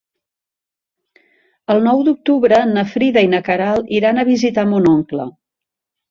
El 1.73 1.83
nou 1.87 1.99
d'octubre 2.07 2.61
na 2.69 2.83
Frida 2.93 3.23
i 3.27 3.29
na 3.33 3.41
Queralt 3.49 3.91
iran 3.97 4.21
a 4.21 4.25
visitar 4.31 4.65
mon 4.71 4.89
oncle. 4.93 5.27